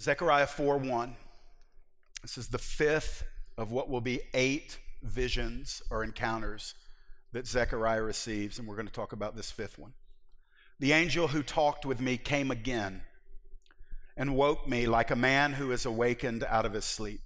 [0.00, 1.16] Zechariah 4 1.
[2.22, 3.24] This is the fifth
[3.56, 6.74] of what will be eight visions or encounters
[7.32, 9.92] that Zechariah receives, and we're going to talk about this fifth one.
[10.80, 13.02] The angel who talked with me came again
[14.16, 17.20] and woke me like a man who is awakened out of his sleep.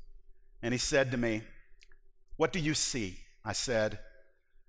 [0.62, 1.42] And he said to me,
[2.36, 3.18] What do you see?
[3.44, 3.98] I said,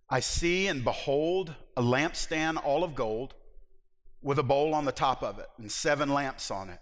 [0.10, 3.34] I see and behold a lampstand all of gold
[4.22, 6.80] with a bowl on the top of it and seven lamps on it,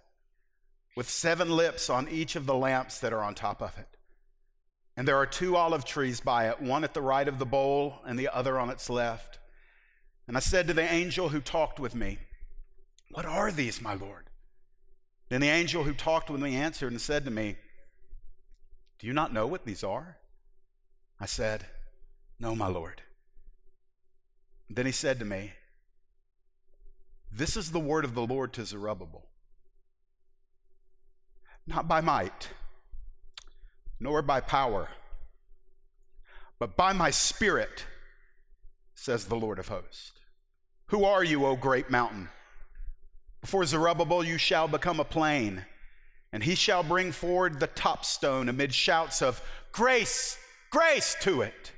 [0.95, 3.97] with seven lips on each of the lamps that are on top of it.
[4.97, 7.99] And there are two olive trees by it, one at the right of the bowl
[8.05, 9.39] and the other on its left.
[10.27, 12.19] And I said to the angel who talked with me,
[13.09, 14.29] What are these, my Lord?
[15.29, 17.55] Then the angel who talked with me answered and said to me,
[18.99, 20.17] Do you not know what these are?
[21.19, 21.65] I said,
[22.37, 23.01] No, my Lord.
[24.69, 25.53] Then he said to me,
[27.31, 29.30] This is the word of the Lord to Zerubbabel.
[31.71, 32.49] Not by might
[33.97, 34.89] nor by power,
[36.59, 37.85] but by my spirit,
[38.95, 40.11] says the Lord of hosts.
[40.87, 42.27] Who are you, O great mountain?
[43.39, 45.65] Before Zerubbabel you shall become a plain,
[46.33, 50.37] and he shall bring forward the top stone amid shouts of grace,
[50.71, 51.71] grace to it.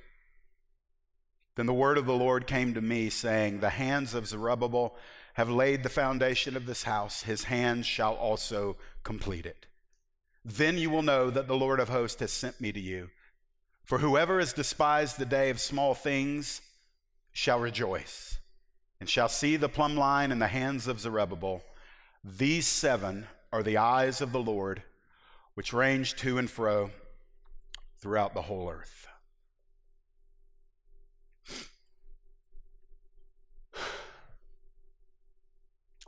[1.56, 4.96] Then the word of the Lord came to me, saying, The hands of Zerubbabel
[5.34, 9.68] have laid the foundation of this house, his hands shall also complete it.
[10.46, 13.10] Then you will know that the Lord of hosts has sent me to you.
[13.84, 16.62] For whoever has despised the day of small things
[17.32, 18.40] shall rejoice,
[19.00, 21.64] and shall see the plumb line in the hands of Zerubbabel.
[22.24, 24.84] These seven are the eyes of the Lord,
[25.54, 26.92] which range to and fro
[27.98, 29.08] throughout the whole earth.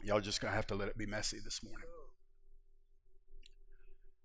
[0.03, 1.87] Y'all just gonna have to let it be messy this morning.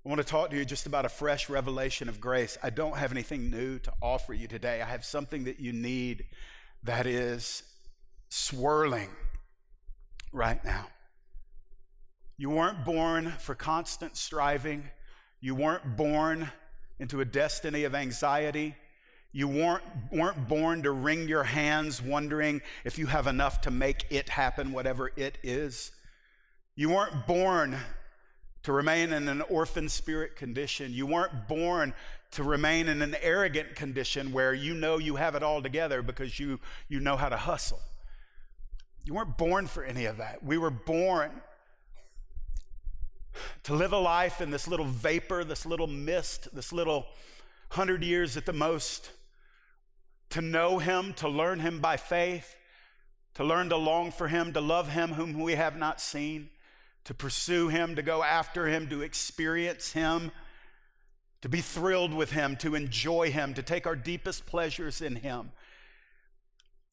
[0.05, 2.57] I want to talk to you just about a fresh revelation of grace.
[2.63, 4.81] I don't have anything new to offer you today.
[4.81, 6.25] I have something that you need
[6.85, 7.63] that is
[8.31, 9.11] swirling
[10.33, 10.87] right now.
[12.39, 14.85] You weren't born for constant striving.
[15.43, 16.51] You weren't born
[16.99, 18.77] into a destiny of anxiety.
[19.33, 24.07] You weren't, weren't born to wring your hands wondering if you have enough to make
[24.09, 25.93] it happen, whatever it is.
[26.75, 27.77] You weren't born
[28.63, 30.93] to remain in an orphan spirit condition.
[30.93, 31.95] You weren't born
[32.33, 36.39] to remain in an arrogant condition where you know you have it all together because
[36.39, 37.81] you, you know how to hustle.
[39.05, 40.45] You weren't born for any of that.
[40.45, 41.31] We were born
[43.65, 47.07] to live a life in this little vapor, this little mist, this little
[47.71, 49.11] hundred years at the most,
[50.31, 52.57] to know Him, to learn Him by faith,
[53.35, 56.51] to learn to long for Him, to love Him whom we have not seen
[57.05, 60.31] to pursue Him, to go after Him, to experience Him,
[61.43, 65.53] to be thrilled with Him, to enjoy Him, to take our deepest pleasures in Him.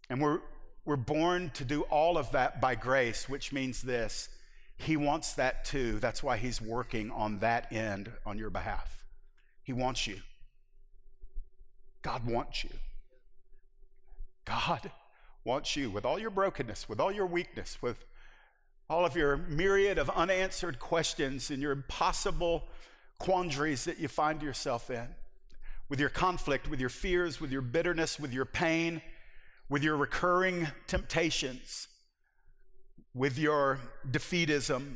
[0.09, 0.40] And we're,
[0.85, 4.29] we're born to do all of that by grace, which means this
[4.78, 6.00] He wants that too.
[6.00, 9.03] That's why He's working on that end on your behalf.
[9.63, 10.22] He wants you.
[12.01, 12.69] God wants you.
[14.45, 14.91] God
[15.44, 18.06] wants you with all your brokenness, with all your weakness, with
[18.90, 22.64] all of your myriad of unanswered questions and your impossible
[23.20, 25.08] quandaries that you find yourself in,
[25.90, 29.02] with your conflict, with your fears, with your bitterness, with your pain,
[29.70, 31.88] with your recurring temptations,
[33.14, 34.96] with your defeatism,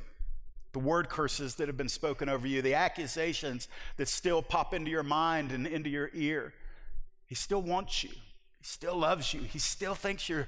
[0.74, 4.90] the word curses that have been spoken over you, the accusations that still pop into
[4.90, 6.54] your mind and into your ear.
[7.26, 8.10] He still wants you.
[8.10, 9.42] He still loves you.
[9.42, 10.48] He still thinks you're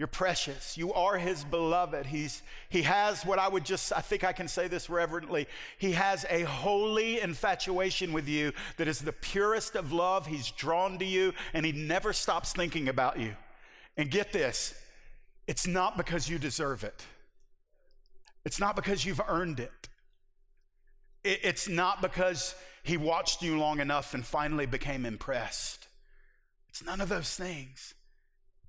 [0.00, 0.78] you're precious.
[0.78, 2.06] You are his beloved.
[2.06, 5.46] He's, he has what I would just, I think I can say this reverently.
[5.76, 10.26] He has a holy infatuation with you that is the purest of love.
[10.26, 13.36] He's drawn to you and he never stops thinking about you.
[13.98, 14.74] And get this
[15.46, 17.04] it's not because you deserve it,
[18.46, 19.90] it's not because you've earned it,
[21.24, 22.54] it it's not because
[22.84, 25.88] he watched you long enough and finally became impressed.
[26.70, 27.92] It's none of those things,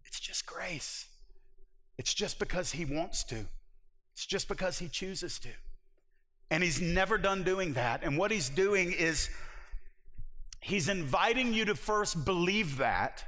[0.03, 1.07] it's just grace.
[2.01, 3.45] It's just because he wants to,
[4.13, 5.49] it's just because he chooses to.
[6.49, 8.01] And he's never done doing that.
[8.01, 9.29] And what he's doing is
[10.61, 13.23] he's inviting you to first believe that,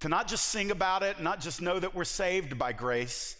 [0.00, 3.36] to not just sing about it, not just know that we're saved by grace,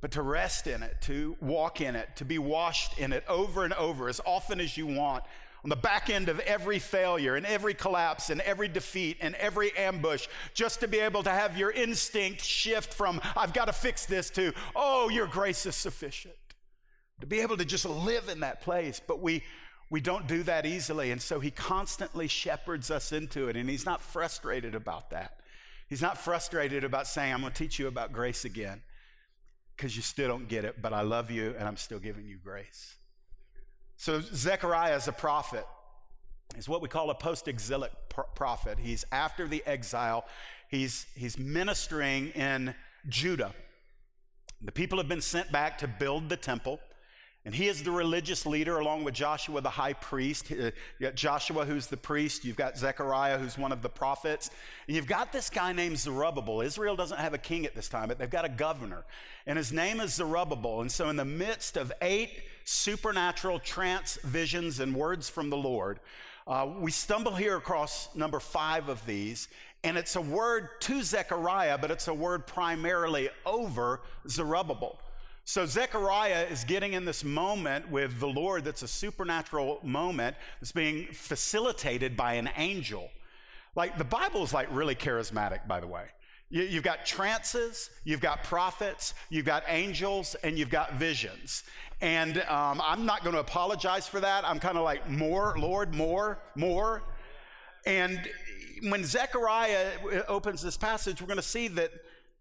[0.00, 3.62] but to rest in it, to walk in it, to be washed in it over
[3.62, 5.22] and over as often as you want,
[5.64, 9.74] on the back end of every failure and every collapse and every defeat and every
[9.76, 14.04] ambush, just to be able to have your instinct shift from, I've got to fix
[14.04, 16.34] this, to, oh, your grace is sufficient.
[17.20, 19.00] to be able to just live in that place.
[19.04, 19.42] But we,
[19.90, 21.10] we don't do that easily.
[21.10, 23.56] And so he constantly shepherds us into it.
[23.56, 25.40] And he's not frustrated about that.
[25.88, 28.82] He's not frustrated about saying, I'm going to teach you about grace again
[29.76, 32.38] because you still don't get it, but I love you and I'm still giving you
[32.42, 32.96] grace.
[33.96, 35.66] So, Zechariah is a prophet.
[36.54, 37.90] He's what we call a post exilic
[38.34, 38.78] prophet.
[38.78, 40.24] He's after the exile,
[40.68, 42.74] he's, he's ministering in
[43.08, 43.54] Judah.
[44.62, 46.80] The people have been sent back to build the temple.
[47.46, 50.50] And he is the religious leader along with Joshua, the high priest.
[50.50, 52.42] Uh, you got Joshua, who's the priest.
[52.42, 54.50] You've got Zechariah, who's one of the prophets.
[54.86, 56.62] And you've got this guy named Zerubbabel.
[56.62, 59.04] Israel doesn't have a king at this time, but they've got a governor.
[59.46, 60.80] And his name is Zerubbabel.
[60.80, 62.30] And so, in the midst of eight
[62.64, 66.00] supernatural trance visions and words from the Lord,
[66.46, 69.48] uh, we stumble here across number five of these.
[69.82, 74.98] And it's a word to Zechariah, but it's a word primarily over Zerubbabel.
[75.46, 80.72] So Zechariah is getting in this moment with the Lord that's a supernatural moment that's
[80.72, 83.10] being facilitated by an angel.
[83.76, 86.06] Like the Bible is like really charismatic, by the way.
[86.48, 91.64] You, have got trances, you've got prophets, you've got angels, and you've got visions.
[92.00, 94.44] And um, I'm not going to apologize for that.
[94.46, 97.02] I'm kind of like, more, Lord, more, more.
[97.86, 98.30] And
[98.82, 101.90] when Zechariah opens this passage, we're going to see that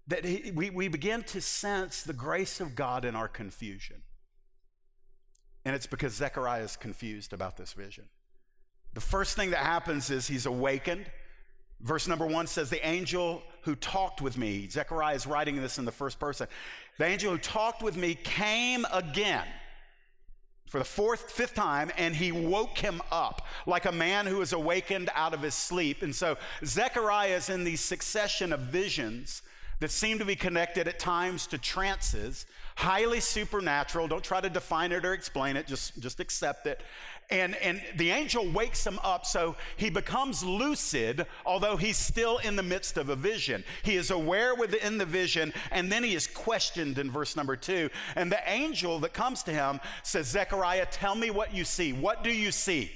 [0.08, 4.02] that he, we, we begin to sense the grace of God in our confusion.
[5.66, 8.06] And it's because Zechariah is confused about this vision.
[8.94, 11.06] The first thing that happens is he's awakened.
[11.80, 15.86] Verse number one says, The angel who talked with me, Zechariah is writing this in
[15.86, 16.48] the first person.
[16.98, 19.46] The angel who talked with me came again
[20.68, 24.54] for the fourth, fifth time, and he woke him up like a man who is
[24.54, 26.02] awakened out of his sleep.
[26.02, 29.44] And so Zechariah is in these succession of visions
[29.80, 34.08] that seem to be connected at times to trances, highly supernatural.
[34.08, 36.82] Don't try to define it or explain it, just, just accept it.
[37.30, 42.56] And, and the angel wakes him up, so he becomes lucid, although he's still in
[42.56, 43.64] the midst of a vision.
[43.84, 47.90] He is aware within the vision, and then he is questioned in verse number two.
[48.16, 51.94] And the angel that comes to him says, Zechariah, tell me what you see.
[51.94, 52.92] What do you see?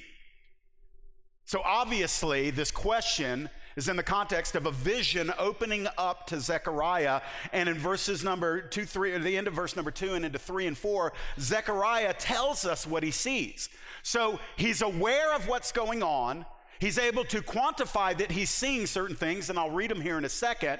[1.45, 7.21] So obviously, this question is in the context of a vision opening up to Zechariah.
[7.53, 10.39] And in verses number two, three, at the end of verse number two and into
[10.39, 13.69] three and four, Zechariah tells us what he sees.
[14.01, 16.45] So he's aware of what's going on.
[16.79, 20.25] He's able to quantify that he's seeing certain things, and I'll read them here in
[20.25, 20.79] a second.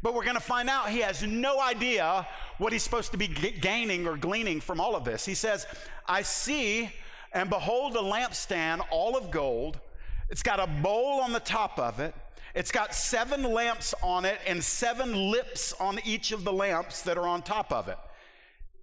[0.00, 3.28] But we're going to find out he has no idea what he's supposed to be
[3.28, 5.26] gaining or gleaning from all of this.
[5.26, 5.66] He says,
[6.06, 6.90] I see
[7.34, 9.80] and behold a lampstand all of gold.
[10.30, 12.14] It's got a bowl on the top of it
[12.54, 17.18] it's got seven lamps on it and seven lips on each of the lamps that
[17.18, 17.98] are on top of it.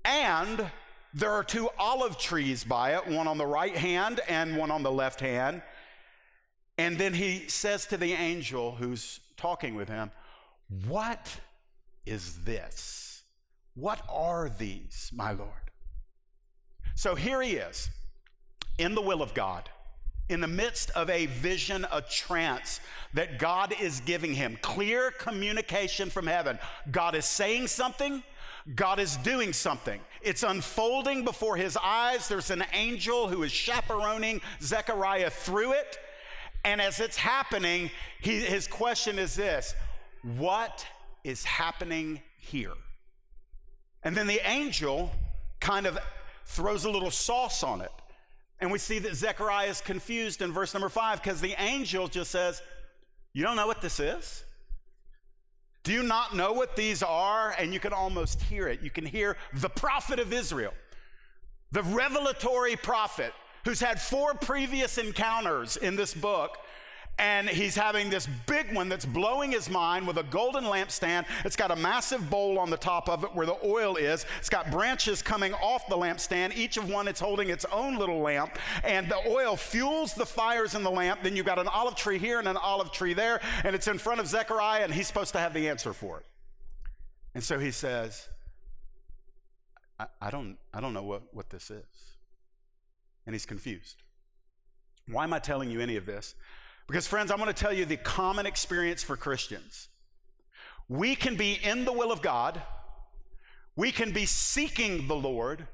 [0.03, 0.69] And
[1.13, 4.83] there are two olive trees by it, one on the right hand and one on
[4.83, 5.61] the left hand.
[6.77, 10.11] And then he says to the angel who's talking with him,
[10.87, 11.39] What
[12.05, 13.23] is this?
[13.75, 15.49] What are these, my Lord?
[16.95, 17.89] So here he is
[18.77, 19.69] in the will of God
[20.29, 22.79] in the midst of a vision, a trance
[23.13, 24.57] that God is giving him.
[24.61, 26.57] Clear communication from heaven.
[26.91, 28.23] God is saying something,
[28.73, 30.01] God is doing something.
[30.21, 32.27] It's unfolding before his eyes.
[32.27, 35.99] There's an angel who is chaperoning Zechariah through it.
[36.63, 37.91] And as it's happening,
[38.21, 39.75] he, his question is this
[40.23, 40.85] What
[41.23, 42.73] is happening here?
[44.01, 45.11] And then the angel
[45.59, 45.99] kind of
[46.45, 47.91] throws a little sauce on it.
[48.59, 52.31] And we see that Zechariah is confused in verse number five because the angel just
[52.31, 52.61] says,
[53.33, 54.43] You don't know what this is?
[55.83, 57.53] Do you not know what these are?
[57.59, 58.81] And you can almost hear it.
[58.81, 60.73] You can hear the prophet of Israel,
[61.71, 63.33] the revelatory prophet
[63.65, 66.57] who's had four previous encounters in this book
[67.17, 71.25] and he's having this big one that's blowing his mind with a golden lampstand.
[71.45, 74.25] It's got a massive bowl on the top of it where the oil is.
[74.39, 76.55] It's got branches coming off the lampstand.
[76.55, 80.75] Each of one, it's holding its own little lamp, and the oil fuels the fires
[80.75, 81.21] in the lamp.
[81.23, 83.97] Then you've got an olive tree here and an olive tree there, and it's in
[83.97, 86.25] front of Zechariah, and he's supposed to have the answer for it.
[87.33, 88.27] And so he says,
[89.99, 91.83] I, I don't, I don't know what, what this is.
[93.25, 94.03] And he's confused.
[95.07, 96.35] Why am I telling you any of this?
[96.87, 99.89] Because, friends, I want to tell you the common experience for Christians.
[100.87, 102.61] We can be in the will of God,
[103.75, 105.67] we can be seeking the Lord,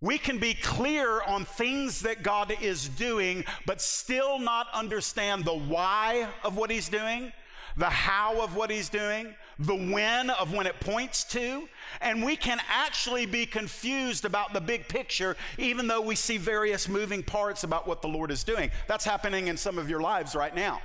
[0.00, 5.56] we can be clear on things that God is doing, but still not understand the
[5.56, 7.32] why of what He's doing,
[7.78, 11.68] the how of what He's doing, the when of when it points to,
[12.00, 16.88] and we can actually be confused about the big picture, even though we see various
[16.88, 18.70] moving parts about what the Lord is doing.
[18.88, 20.80] That's happening in some of your lives right now.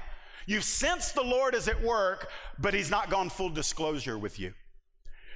[0.46, 4.54] You sense the Lord is at work, but He's not gone full disclosure with you.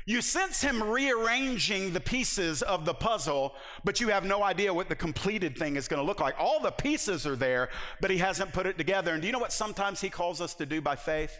[0.05, 4.89] You sense him rearranging the pieces of the puzzle, but you have no idea what
[4.89, 6.35] the completed thing is going to look like.
[6.37, 7.69] All the pieces are there,
[8.01, 9.13] but he hasn't put it together.
[9.13, 11.39] And do you know what sometimes he calls us to do by faith?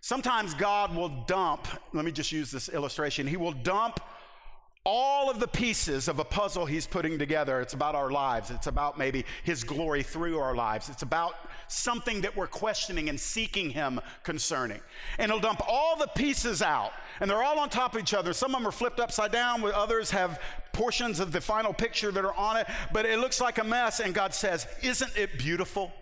[0.00, 3.26] Sometimes God will dump, let me just use this illustration.
[3.26, 4.00] He will dump
[4.84, 7.60] all of the pieces of a puzzle he's putting together.
[7.60, 8.50] It's about our lives.
[8.50, 10.88] It's about maybe his glory through our lives.
[10.88, 11.34] It's about
[11.68, 14.80] something that we're questioning and seeking him concerning.
[15.18, 18.32] And he'll dump all the pieces out, and they're all on top of each other.
[18.32, 20.40] Some of them are flipped upside down, with others have
[20.72, 24.00] portions of the final picture that are on it, but it looks like a mess.
[24.00, 25.92] And God says, Isn't it beautiful?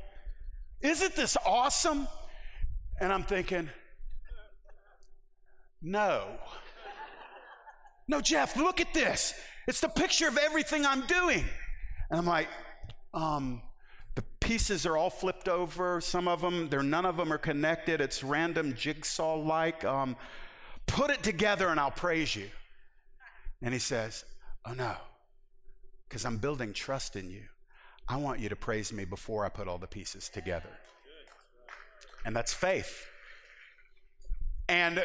[0.83, 2.07] Isn't this awesome?
[3.01, 3.69] And I'm thinking,
[5.83, 6.27] No.
[8.07, 9.35] No, Jeff, look at this.
[9.67, 11.45] It's the picture of everything I'm doing.
[12.11, 12.49] And I'm like,
[13.13, 13.63] um,
[14.15, 16.01] the pieces are all flipped over.
[16.01, 18.01] Some of them, they're none of them are connected.
[18.01, 19.85] It's random jigsaw like.
[19.85, 20.17] Um,
[20.87, 22.49] put it together and I'll praise you.
[23.63, 24.25] And he says,
[24.65, 24.95] Oh no,
[26.09, 27.43] because I'm building trust in you.
[28.09, 30.71] I want you to praise me before I put all the pieces together.
[32.25, 33.07] And that's faith.
[34.69, 35.03] And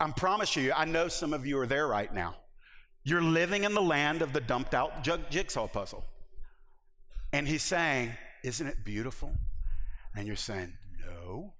[0.00, 2.36] I promise you, I know some of you are there right now.
[3.04, 6.04] You're living in the land of the dumped out jigsaw puzzle.
[7.32, 8.12] And he's saying,
[8.44, 9.32] Isn't it beautiful?
[10.14, 10.72] And you're saying,
[11.06, 11.54] No.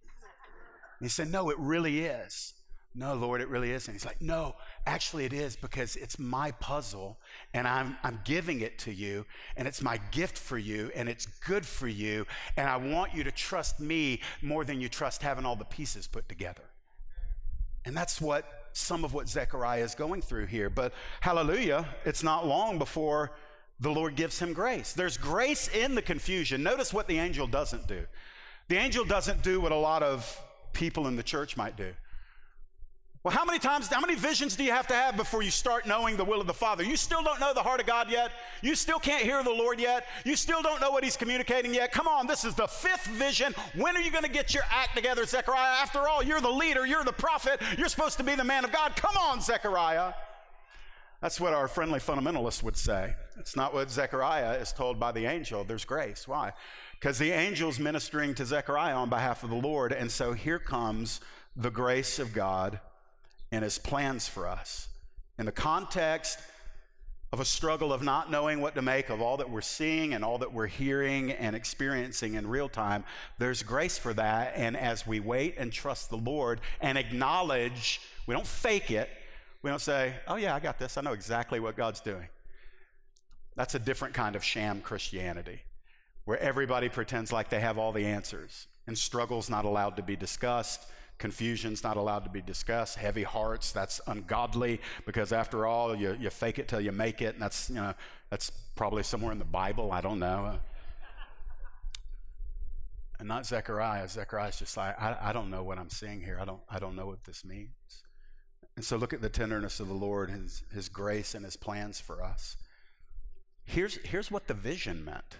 [0.98, 2.54] And he said, No, it really is.
[2.94, 3.92] No, Lord, it really isn't.
[3.92, 4.54] He's like, No,
[4.86, 7.18] actually, it is because it's my puzzle
[7.54, 9.24] and I'm, I'm giving it to you
[9.56, 12.26] and it's my gift for you and it's good for you.
[12.56, 16.06] And I want you to trust me more than you trust having all the pieces
[16.06, 16.64] put together.
[17.84, 20.70] And that's what some of what Zechariah is going through here.
[20.70, 23.32] But hallelujah, it's not long before
[23.80, 24.92] the Lord gives him grace.
[24.92, 26.62] There's grace in the confusion.
[26.62, 28.06] Notice what the angel doesn't do.
[28.68, 30.40] The angel doesn't do what a lot of
[30.72, 31.92] people in the church might do.
[33.24, 35.86] Well, how many times, how many visions do you have to have before you start
[35.86, 36.82] knowing the will of the Father?
[36.82, 38.32] You still don't know the heart of God yet.
[38.62, 40.06] You still can't hear the Lord yet.
[40.24, 41.92] You still don't know what He's communicating yet.
[41.92, 43.54] Come on, this is the fifth vision.
[43.76, 45.82] When are you going to get your act together, Zechariah?
[45.82, 48.72] After all, you're the leader, you're the prophet, you're supposed to be the man of
[48.72, 48.96] God.
[48.96, 50.14] Come on, Zechariah.
[51.20, 53.14] That's what our friendly fundamentalists would say.
[53.38, 55.62] It's not what Zechariah is told by the angel.
[55.62, 56.26] There's grace.
[56.26, 56.54] Why?
[56.98, 59.92] Because the angel's ministering to Zechariah on behalf of the Lord.
[59.92, 61.20] And so here comes
[61.54, 62.80] the grace of God
[63.52, 64.88] and his plans for us.
[65.38, 66.38] In the context
[67.32, 70.24] of a struggle of not knowing what to make of all that we're seeing and
[70.24, 73.04] all that we're hearing and experiencing in real time,
[73.38, 74.54] there's grace for that.
[74.56, 79.08] And as we wait and trust the Lord and acknowledge, we don't fake it,
[79.62, 82.28] we don't say, oh, yeah, I got this, I know exactly what God's doing.
[83.54, 85.60] That's a different kind of sham Christianity
[86.24, 90.16] where everybody pretends like they have all the answers and struggle's not allowed to be
[90.16, 90.86] discussed
[91.22, 92.96] Confusion's not allowed to be discussed.
[92.96, 97.34] Heavy hearts, that's ungodly because after all, you, you fake it till you make it.
[97.34, 97.94] And that's, you know,
[98.28, 99.92] that's probably somewhere in the Bible.
[99.92, 100.46] I don't know.
[100.46, 100.56] Uh,
[103.20, 104.08] and not Zechariah.
[104.08, 106.38] Zechariah's just like, I, I don't know what I'm seeing here.
[106.40, 108.02] I don't, I don't know what this means.
[108.74, 112.00] And so look at the tenderness of the Lord, his, his grace, and his plans
[112.00, 112.56] for us.
[113.64, 115.36] Here's, here's what the vision meant.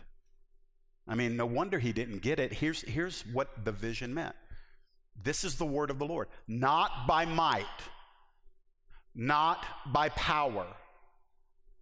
[1.08, 2.52] I mean, no wonder he didn't get it.
[2.52, 4.36] Here's, here's what the vision meant
[5.20, 6.28] this is the word of the Lord.
[6.48, 7.66] Not by might,
[9.14, 10.66] not by power,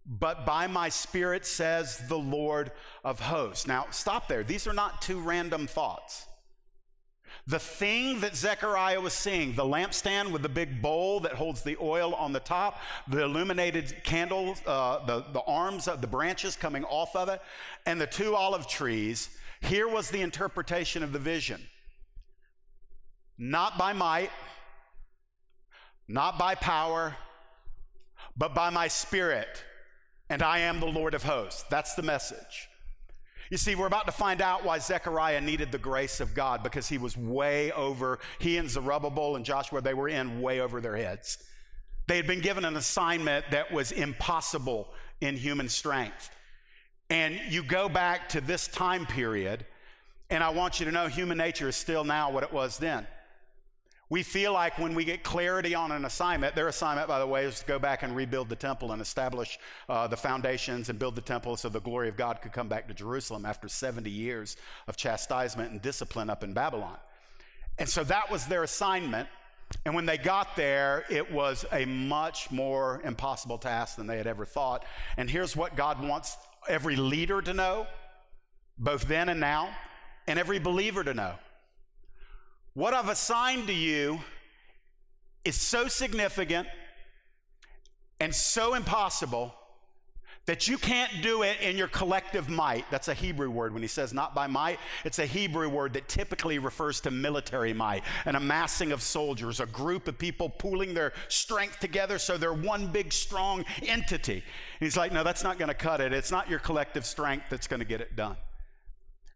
[0.05, 2.71] but by my spirit, says the Lord
[3.03, 3.67] of hosts.
[3.67, 4.43] Now, stop there.
[4.43, 6.27] These are not two random thoughts.
[7.47, 11.77] The thing that Zechariah was seeing, the lampstand with the big bowl that holds the
[11.81, 16.83] oil on the top, the illuminated candles, uh, the, the arms of the branches coming
[16.85, 17.41] off of it,
[17.85, 19.29] and the two olive trees,
[19.61, 21.61] here was the interpretation of the vision
[23.43, 24.29] not by might,
[26.07, 27.15] not by power,
[28.37, 29.63] but by my spirit.
[30.29, 31.63] And I am the Lord of hosts.
[31.63, 32.69] That's the message.
[33.49, 36.87] You see, we're about to find out why Zechariah needed the grace of God because
[36.87, 40.95] he was way over, he and Zerubbabel and Joshua, they were in way over their
[40.95, 41.39] heads.
[42.07, 44.87] They had been given an assignment that was impossible
[45.19, 46.29] in human strength.
[47.09, 49.65] And you go back to this time period,
[50.29, 53.07] and I want you to know human nature is still now what it was then.
[54.11, 57.45] We feel like when we get clarity on an assignment, their assignment, by the way,
[57.45, 61.15] is to go back and rebuild the temple and establish uh, the foundations and build
[61.15, 64.57] the temple so the glory of God could come back to Jerusalem after 70 years
[64.89, 66.97] of chastisement and discipline up in Babylon.
[67.79, 69.29] And so that was their assignment.
[69.85, 74.27] And when they got there, it was a much more impossible task than they had
[74.27, 74.83] ever thought.
[75.15, 76.35] And here's what God wants
[76.67, 77.87] every leader to know,
[78.77, 79.69] both then and now,
[80.27, 81.35] and every believer to know.
[82.73, 84.19] What I've assigned to you
[85.43, 86.67] is so significant
[88.19, 89.53] and so impossible
[90.45, 92.85] that you can't do it in your collective might.
[92.89, 93.73] That's a Hebrew word.
[93.73, 97.73] When he says not by might, it's a Hebrew word that typically refers to military
[97.73, 102.53] might, an amassing of soldiers, a group of people pooling their strength together so they're
[102.53, 104.33] one big, strong entity.
[104.33, 104.41] And
[104.79, 106.11] he's like, no, that's not going to cut it.
[106.11, 108.37] It's not your collective strength that's going to get it done.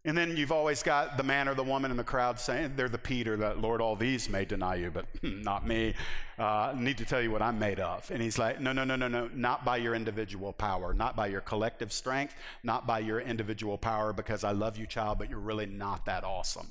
[0.06, 2.88] And then you've always got the man or the woman in the crowd saying, they're
[2.88, 5.94] the Peter, that Lord, all these may deny you, but not me.
[6.38, 8.08] Uh, need to tell you what I'm made of.
[8.12, 11.26] And he's like, no, no, no, no, no, not by your individual power, not by
[11.26, 15.40] your collective strength, not by your individual power, because I love you, child, but you're
[15.40, 16.68] really not that awesome.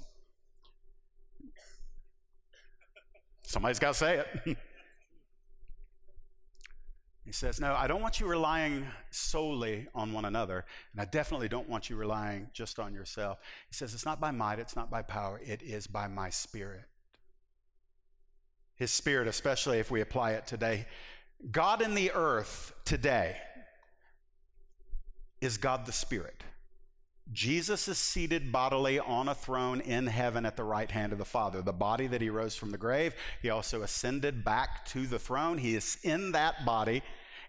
[3.42, 4.58] Somebody's got to say it.
[7.26, 11.50] He says, No, I don't want you relying solely on one another, and I definitely
[11.50, 13.40] don't want you relying just on yourself.
[13.68, 16.84] He says, It's not by might, it's not by power, it is by my spirit.
[18.76, 20.86] His spirit, especially if we apply it today.
[21.52, 23.38] God in the earth today
[25.42, 26.44] is God the Spirit.
[27.34, 31.26] Jesus is seated bodily on a throne in heaven at the right hand of the
[31.26, 31.62] Father.
[31.62, 35.58] The body that he rose from the grave, he also ascended back to the throne.
[35.58, 37.02] He is in that body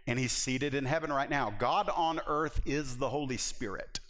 [0.07, 1.53] and he's seated in heaven right now.
[1.59, 4.01] God on earth is the Holy Spirit.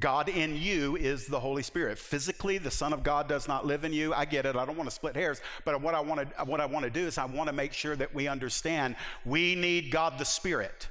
[0.00, 1.98] God in you is the Holy Spirit.
[1.98, 4.12] Physically, the Son of God does not live in you.
[4.12, 4.56] I get it.
[4.56, 6.90] I don't want to split hairs, but what I want to what I want to
[6.90, 10.88] do is I want to make sure that we understand we need God the Spirit.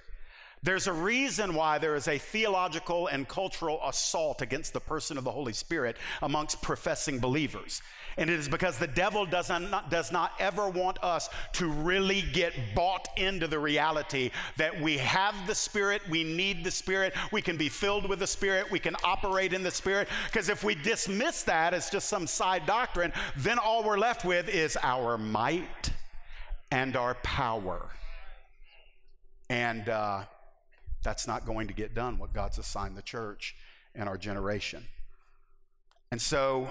[0.63, 5.25] There's a reason why there is a theological and cultural assault against the person of
[5.25, 7.81] the Holy Spirit amongst professing believers.
[8.15, 12.21] And it is because the devil does not, does not ever want us to really
[12.31, 17.41] get bought into the reality that we have the Spirit, we need the Spirit, we
[17.41, 20.07] can be filled with the Spirit, we can operate in the Spirit.
[20.27, 24.47] Because if we dismiss that as just some side doctrine, then all we're left with
[24.47, 25.91] is our might
[26.71, 27.89] and our power.
[29.49, 30.23] And, uh,
[31.03, 33.55] that's not going to get done, what God's assigned the church
[33.95, 34.83] and our generation.
[36.11, 36.67] And so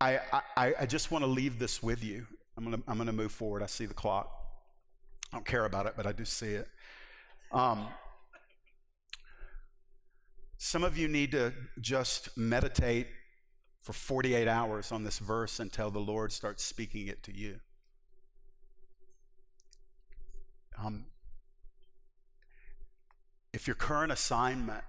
[0.00, 0.20] I,
[0.56, 2.26] I, I just want to leave this with you.
[2.56, 3.62] I'm going to I'm to move forward.
[3.62, 4.30] I see the clock.
[5.32, 6.68] I don't care about it, but I do see it.
[7.52, 7.86] Um,
[10.56, 13.06] some of you need to just meditate
[13.82, 17.60] for 48 hours on this verse until the Lord starts speaking it to you.
[20.82, 21.06] Um,
[23.58, 24.84] if your current assignment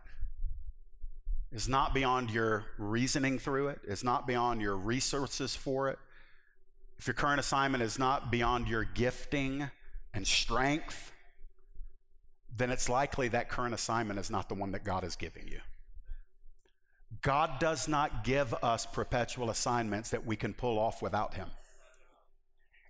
[1.51, 5.97] is not beyond your reasoning through it, is not beyond your resources for it,
[6.99, 9.71] if your current assignment is not beyond your gifting
[10.13, 11.11] and strength,
[12.55, 15.61] then it's likely that current assignment is not the one that God is giving you.
[17.23, 21.49] God does not give us perpetual assignments that we can pull off without Him.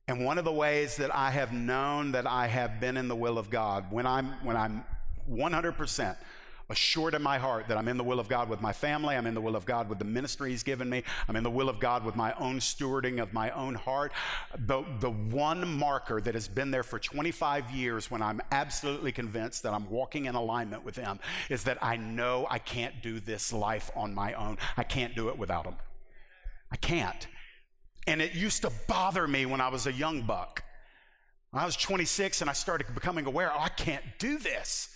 [0.09, 3.15] And one of the ways that I have known that I have been in the
[3.15, 4.83] will of God, when I'm, when I'm
[5.29, 6.15] 100%
[6.71, 9.25] assured in my heart that I'm in the will of God with my family, I'm
[9.25, 11.67] in the will of God with the ministry He's given me, I'm in the will
[11.67, 14.11] of God with my own stewarding of my own heart.
[14.67, 19.63] The, the one marker that has been there for 25 years when I'm absolutely convinced
[19.63, 23.51] that I'm walking in alignment with Him is that I know I can't do this
[23.51, 24.57] life on my own.
[24.77, 25.75] I can't do it without Him.
[26.71, 27.27] I can't.
[28.05, 30.63] And it used to bother me when I was a young buck.
[31.49, 34.95] When I was 26 and I started becoming aware, oh, I can't do this.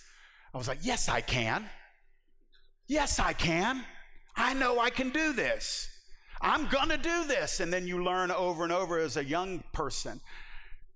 [0.54, 1.68] I was like, yes, I can.
[2.86, 3.82] Yes, I can.
[4.36, 5.88] I know I can do this.
[6.40, 7.58] I'm going to do this.
[7.58, 10.20] And then you learn over and over as a young person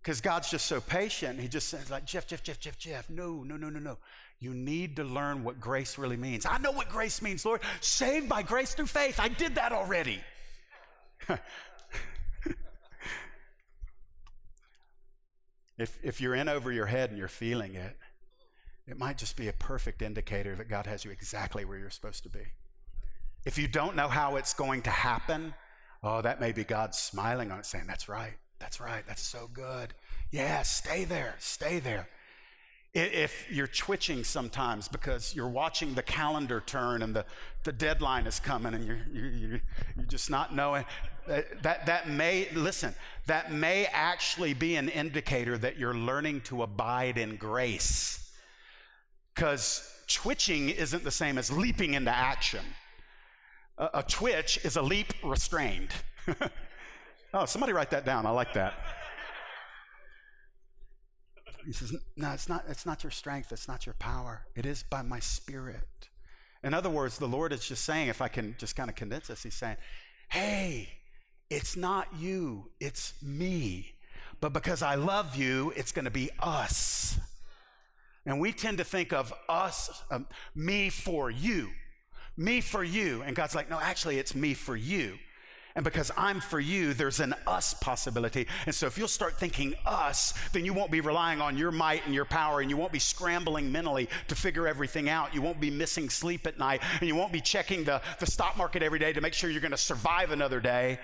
[0.00, 1.40] because God's just so patient.
[1.40, 3.10] He just says, like, Jeff, Jeff, Jeff, Jeff, Jeff.
[3.10, 3.98] No, no, no, no, no.
[4.38, 6.46] You need to learn what grace really means.
[6.46, 7.60] I know what grace means, Lord.
[7.80, 9.18] Saved by grace through faith.
[9.18, 10.20] I did that already.
[15.76, 17.96] if, if you're in over your head and you're feeling it,
[18.88, 22.22] it might just be a perfect indicator that God has you exactly where you're supposed
[22.22, 22.40] to be.
[23.44, 25.54] If you don't know how it's going to happen,
[26.02, 29.48] oh, that may be God smiling on it, saying, That's right, that's right, that's so
[29.52, 29.92] good.
[30.30, 32.08] Yeah, stay there, stay there.
[32.94, 37.26] If you're twitching sometimes because you're watching the calendar turn and the,
[37.62, 39.60] the deadline is coming and you're, you're,
[39.96, 40.86] you're just not knowing,
[41.28, 42.94] uh, that, that may, listen,
[43.26, 48.27] that may actually be an indicator that you're learning to abide in grace
[49.38, 52.64] because twitching isn't the same as leaping into action.
[53.78, 55.90] A, a twitch is a leap restrained.
[57.34, 58.24] Oh, somebody write that down.
[58.24, 58.72] I like that.
[61.66, 64.46] He says, No, it's not, it's not your strength, it's not your power.
[64.56, 66.08] It is by my spirit.
[66.64, 69.26] In other words, the Lord is just saying, if I can just kind of condense
[69.26, 69.76] this, He's saying,
[70.30, 70.88] Hey,
[71.50, 73.92] it's not you, it's me.
[74.40, 77.20] But because I love you, it's going to be us.
[78.28, 81.70] And we tend to think of us, um, me for you,
[82.36, 83.22] me for you.
[83.22, 85.14] And God's like, no, actually, it's me for you.
[85.74, 88.46] And because I'm for you, there's an us possibility.
[88.66, 92.04] And so if you'll start thinking us, then you won't be relying on your might
[92.04, 95.34] and your power, and you won't be scrambling mentally to figure everything out.
[95.34, 98.58] You won't be missing sleep at night, and you won't be checking the, the stock
[98.58, 100.98] market every day to make sure you're going to survive another day.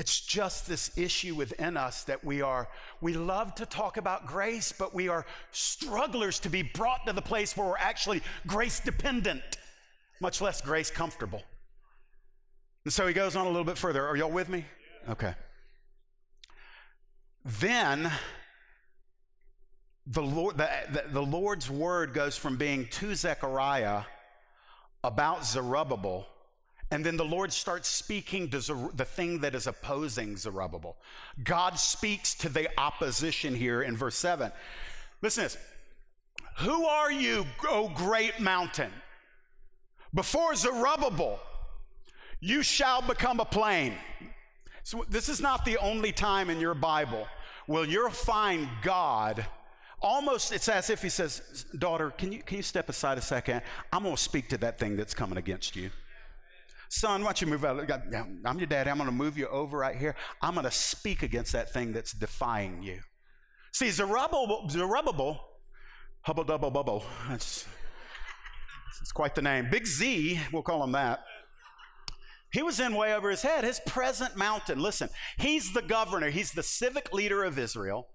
[0.00, 2.70] It's just this issue within us that we are,
[3.02, 7.20] we love to talk about grace, but we are strugglers to be brought to the
[7.20, 9.42] place where we're actually grace dependent,
[10.18, 11.42] much less grace comfortable.
[12.84, 14.06] And so he goes on a little bit further.
[14.06, 14.64] Are y'all with me?
[15.06, 15.34] Okay.
[17.44, 18.10] Then
[20.06, 24.04] the, Lord, the, the, Lord's word goes from being to Zechariah
[25.04, 26.26] about Zerubbabel
[26.90, 30.96] and then the Lord starts speaking to Zer- the thing that is opposing Zerubbabel.
[31.44, 34.50] God speaks to the opposition here in verse 7.
[35.22, 35.64] Listen to this.
[36.58, 38.90] Who are you, O great mountain?
[40.12, 41.38] Before Zerubbabel,
[42.40, 43.94] you shall become a plain.
[44.82, 47.28] So, this is not the only time in your Bible
[47.66, 49.46] where you'll find God
[50.02, 53.60] almost it's as if he says daughter can you, can you step aside a second
[53.92, 55.90] i'm going to speak to that thing that's coming against you
[56.92, 57.88] Son, why don't you move out?
[58.44, 58.90] I'm your daddy.
[58.90, 60.16] I'm going to move you over right here.
[60.42, 62.98] I'm going to speak against that thing that's defying you.
[63.72, 65.40] See, Zerubbabel, Zerubbabel,
[66.22, 67.04] hubble double bubble.
[67.28, 67.64] That's,
[68.98, 69.68] that's quite the name.
[69.70, 71.20] Big Z, we'll call him that.
[72.52, 73.62] He was in way over his head.
[73.62, 78.08] His present mountain, listen, he's the governor, he's the civic leader of Israel.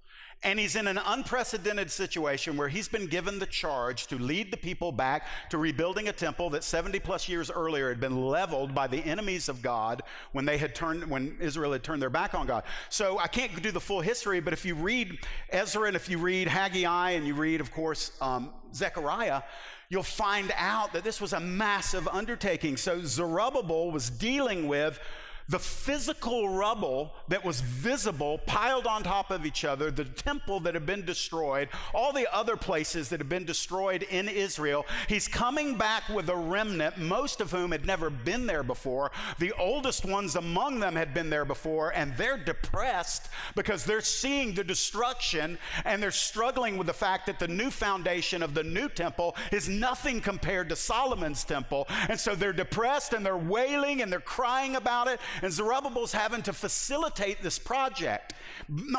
[0.43, 4.57] And he's in an unprecedented situation where he's been given the charge to lead the
[4.57, 8.85] people back to rebuilding a temple that 70 plus years earlier had been leveled by
[8.85, 12.45] the enemies of God when they had turned, when Israel had turned their back on
[12.45, 12.63] God.
[12.89, 15.17] So I can't do the full history, but if you read
[15.49, 19.41] Ezra and if you read Haggai and you read, of course, um, Zechariah,
[19.89, 22.77] you'll find out that this was a massive undertaking.
[22.77, 24.99] So Zerubbabel was dealing with
[25.47, 30.73] the physical rubble that was visible piled on top of each other, the temple that
[30.73, 34.85] had been destroyed, all the other places that had been destroyed in Israel.
[35.07, 39.11] He's coming back with a remnant, most of whom had never been there before.
[39.37, 44.53] The oldest ones among them had been there before, and they're depressed because they're seeing
[44.53, 48.89] the destruction and they're struggling with the fact that the new foundation of the new
[48.89, 51.87] temple is nothing compared to Solomon's temple.
[52.09, 55.19] And so they're depressed and they're wailing and they're crying about it.
[55.41, 58.33] And Zerubbabel's having to facilitate this project.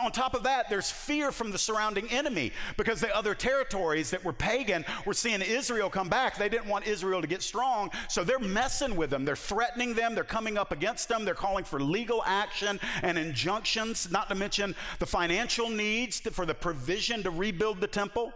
[0.02, 4.24] On top of that, there's fear from the surrounding enemy because the other territories that
[4.24, 6.36] were pagan were seeing Israel come back.
[6.36, 9.24] They didn't want Israel to get strong, so they're messing with them.
[9.24, 10.14] They're threatening them.
[10.14, 11.24] They're coming up against them.
[11.24, 16.54] They're calling for legal action and injunctions, not to mention the financial needs for the
[16.54, 18.32] provision to rebuild the temple.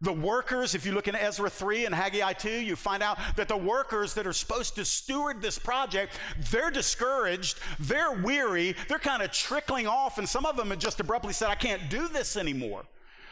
[0.00, 3.48] The workers, if you look in Ezra 3 and Haggai 2, you find out that
[3.48, 6.18] the workers that are supposed to steward this project,
[6.50, 11.00] they're discouraged, they're weary, they're kind of trickling off, and some of them have just
[11.00, 12.84] abruptly said, I can't do this anymore.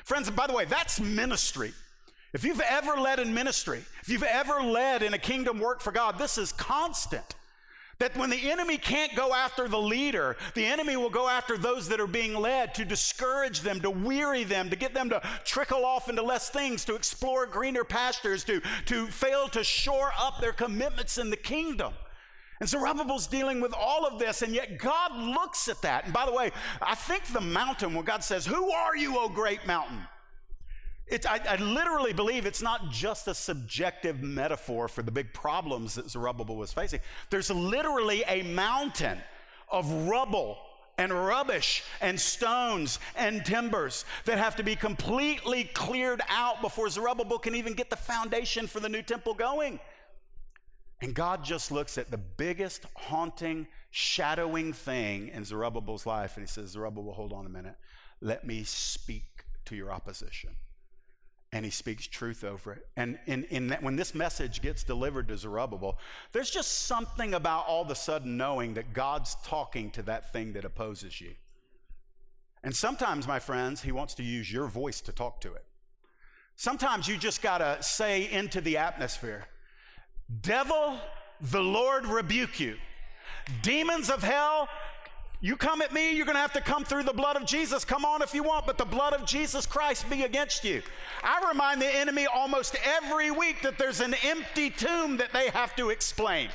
[0.04, 1.72] Friends, by the way, that's ministry.
[2.32, 5.92] If you've ever led in ministry, if you've ever led in a kingdom work for
[5.92, 7.36] God, this is constant.
[7.98, 11.88] That when the enemy can't go after the leader, the enemy will go after those
[11.88, 15.84] that are being led to discourage them, to weary them, to get them to trickle
[15.84, 20.52] off into less things, to explore greener pastures, to, to fail to shore up their
[20.52, 21.92] commitments in the kingdom.
[22.60, 26.04] And Zerubbabel's dealing with all of this, and yet God looks at that.
[26.04, 29.28] And by the way, I think the mountain, when God says, Who are you, O
[29.28, 30.00] great mountain?
[31.10, 36.10] I, I, literally believe it's not just a subjective metaphor for the big problems that
[36.10, 37.00] Zerubbabel was facing.
[37.30, 39.18] There's literally a mountain
[39.70, 40.58] of rubble
[40.96, 47.38] and rubbish and stones and timbers that have to be completely cleared out before Zerubbabel
[47.38, 49.80] can even get the foundation for the new temple going.
[51.02, 56.50] And God just looks at the biggest haunting, shadowing thing in Zerubbabel's life and he
[56.50, 57.74] says, Zerubbabel, hold on a minute.
[58.22, 60.50] Let me speak to your opposition
[61.54, 62.84] and he speaks truth over it.
[62.96, 65.96] And in, in that, when this message gets delivered to Zerubbabel,
[66.32, 70.52] there's just something about all of a sudden knowing that God's talking to that thing
[70.54, 71.30] that opposes you.
[72.64, 75.64] And sometimes, my friends, he wants to use your voice to talk to it.
[76.56, 79.46] Sometimes you just got to say into the atmosphere,
[80.40, 80.98] Devil,
[81.40, 82.76] the Lord rebuke you.
[83.62, 84.68] Demons of hell,
[85.44, 87.84] You come at me, you're going to have to come through the blood of Jesus.
[87.84, 90.80] Come on if you want, but the blood of Jesus Christ be against you.
[91.22, 95.76] I remind the enemy almost every week that there's an empty tomb that they have
[95.76, 96.48] to explain.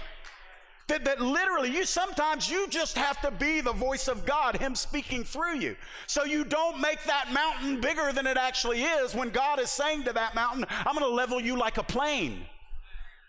[0.87, 4.73] That, that literally, you sometimes you just have to be the voice of God, Him
[4.73, 5.75] speaking through you.
[6.07, 10.05] So you don't make that mountain bigger than it actually is when God is saying
[10.05, 12.41] to that mountain, I'm going to level you like a plane.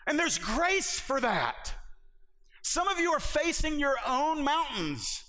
[0.06, 1.74] And there's grace for that.
[2.62, 5.24] Some of you are facing your own mountains.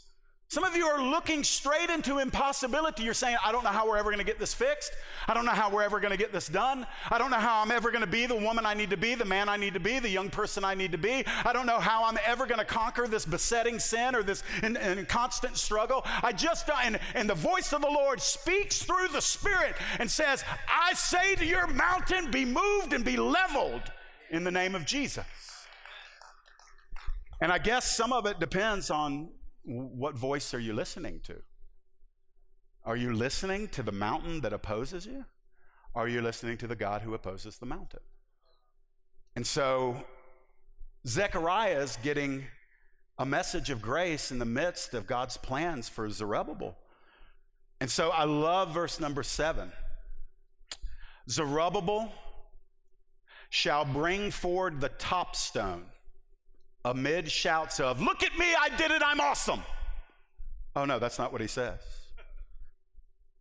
[0.51, 3.03] Some of you are looking straight into impossibility.
[3.03, 4.91] You're saying, I don't know how we're ever going to get this fixed.
[5.25, 6.85] I don't know how we're ever going to get this done.
[7.09, 9.15] I don't know how I'm ever going to be the woman I need to be,
[9.15, 11.23] the man I need to be, the young person I need to be.
[11.45, 14.75] I don't know how I'm ever going to conquer this besetting sin or this in,
[14.75, 16.01] in constant struggle.
[16.21, 20.11] I just, uh, and, and the voice of the Lord speaks through the Spirit and
[20.11, 23.83] says, I say to your mountain, be moved and be leveled
[24.29, 25.23] in the name of Jesus.
[27.39, 29.29] And I guess some of it depends on
[29.63, 31.35] what voice are you listening to?
[32.83, 35.25] Are you listening to the mountain that opposes you?
[35.93, 37.99] Are you listening to the God who opposes the mountain?
[39.35, 40.03] And so
[41.07, 42.45] Zechariah is getting
[43.17, 46.75] a message of grace in the midst of God's plans for Zerubbabel.
[47.79, 49.71] And so I love verse number seven.
[51.29, 52.11] Zerubbabel
[53.49, 55.85] shall bring forward the top stone
[56.85, 59.61] amid shouts of, Look at me, I did it, I'm awesome.
[60.75, 61.79] Oh, no, that's not what he says.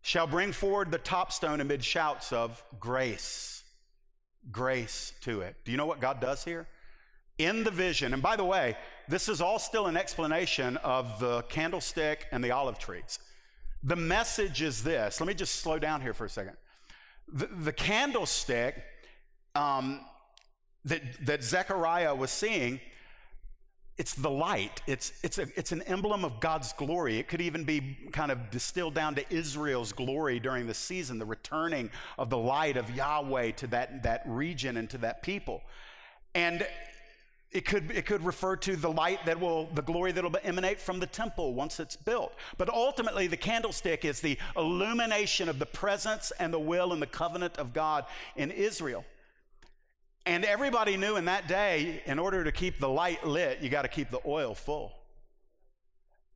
[0.01, 3.63] Shall bring forward the top stone amid shouts of grace.
[4.51, 5.55] Grace to it.
[5.63, 6.67] Do you know what God does here?
[7.37, 8.77] In the vision, and by the way,
[9.07, 13.19] this is all still an explanation of the candlestick and the olive trees.
[13.83, 15.19] The message is this.
[15.19, 16.57] Let me just slow down here for a second.
[17.31, 18.83] The, the candlestick
[19.55, 20.01] um,
[20.85, 22.79] that, that Zechariah was seeing
[24.01, 24.81] it's the light.
[24.87, 27.19] It's, it's, a, it's an emblem of God's glory.
[27.19, 31.25] It could even be kind of distilled down to Israel's glory during the season, the
[31.25, 35.61] returning of the light of Yahweh to that, that region and to that people.
[36.33, 36.65] And
[37.51, 40.79] it could, it could refer to the light that will, the glory that will emanate
[40.79, 42.33] from the temple once it's built.
[42.57, 47.05] But ultimately, the candlestick is the illumination of the presence and the will and the
[47.05, 49.05] covenant of God in Israel.
[50.25, 53.81] And everybody knew in that day, in order to keep the light lit, you got
[53.83, 54.93] to keep the oil full.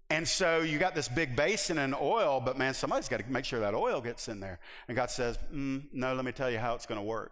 [0.10, 3.46] And so you got this big basin and oil, but man, somebody's got to make
[3.46, 4.60] sure that oil gets in there.
[4.88, 7.32] And God says, mm, No, let me tell you how it's going to work.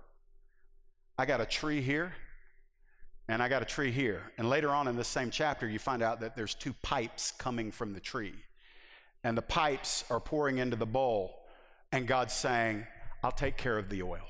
[1.18, 2.13] I got a tree here,
[3.28, 4.32] and I got a tree here.
[4.38, 7.72] And later on in this same chapter, you find out that there's two pipes coming
[7.72, 8.34] from the tree.
[9.24, 11.46] And the pipes are pouring into the bowl,
[11.92, 12.88] and God's saying,
[13.24, 14.28] I'll take care of the oil.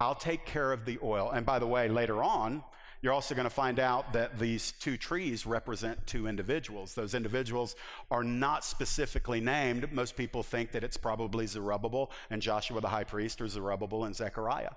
[0.00, 1.30] I'll take care of the oil.
[1.30, 2.64] And by the way, later on,
[3.02, 6.94] you're also going to find out that these two trees represent two individuals.
[6.94, 7.76] Those individuals
[8.10, 9.92] are not specifically named.
[9.92, 14.16] Most people think that it's probably Zerubbabel and Joshua the high priest, or Zerubbabel and
[14.16, 14.70] Zechariah.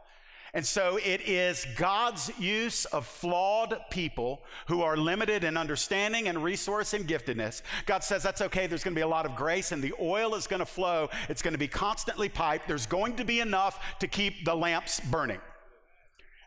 [0.56, 6.44] And so it is God's use of flawed people who are limited in understanding and
[6.44, 7.64] resource and giftedness.
[7.88, 8.68] God says that's okay.
[8.68, 11.10] There's going to be a lot of grace and the oil is going to flow.
[11.28, 12.68] It's going to be constantly piped.
[12.68, 15.40] There's going to be enough to keep the lamps burning.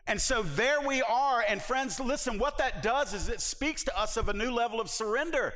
[0.07, 1.43] And so there we are.
[1.45, 4.79] And friends, listen, what that does is it speaks to us of a new level
[4.79, 5.53] of surrender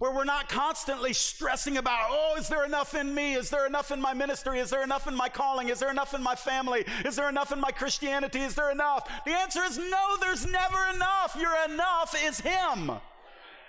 [0.00, 3.34] where we're not constantly stressing about, oh, is there enough in me?
[3.34, 4.58] Is there enough in my ministry?
[4.58, 5.68] Is there enough in my calling?
[5.68, 6.86] Is there enough in my family?
[7.04, 8.40] Is there enough in my Christianity?
[8.40, 9.06] Is there enough?
[9.26, 11.36] The answer is no, there's never enough.
[11.38, 12.92] Your enough is Him.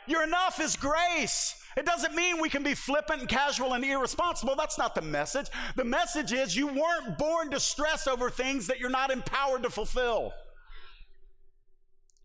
[0.08, 1.62] Your enough is grace.
[1.76, 4.56] It doesn't mean we can be flippant and casual and irresponsible.
[4.58, 5.48] That's not the message.
[5.76, 9.70] The message is you weren't born to stress over things that you're not empowered to
[9.70, 10.32] fulfill.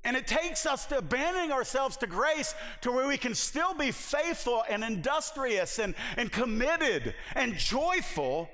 [0.07, 3.91] And it takes us to abandoning ourselves to grace to where we can still be
[3.91, 8.49] faithful and industrious and, and committed and joyful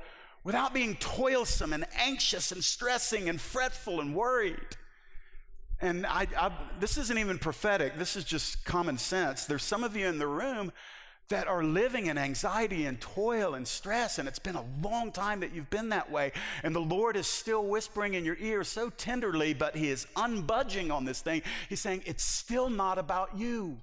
[0.44, 4.76] without being toilsome and anxious and stressing and fretful and worried.
[5.82, 9.44] And I, I, this isn't even prophetic, this is just common sense.
[9.44, 10.72] There's some of you in the room
[11.32, 15.40] that are living in anxiety and toil and stress, and it's been a long time
[15.40, 16.30] that you've been that way.
[16.62, 20.92] And the Lord is still whispering in your ear so tenderly, but He is unbudging
[20.92, 21.40] on this thing.
[21.70, 23.78] He's saying, It's still not about you.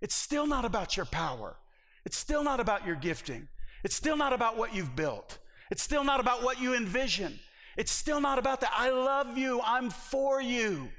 [0.00, 1.56] It's still not about your power.
[2.04, 3.48] It's still not about your gifting.
[3.82, 5.38] It's still not about what you've built.
[5.72, 7.40] It's still not about what you envision.
[7.76, 8.70] It's still not about that.
[8.72, 9.60] I love you.
[9.64, 10.90] I'm for you.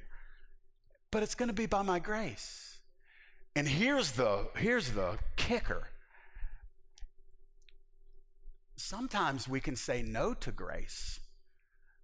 [1.10, 2.69] But it's going to be by my grace.
[3.60, 5.90] And here's the, here's the kicker.
[8.78, 11.20] Sometimes we can say no to grace.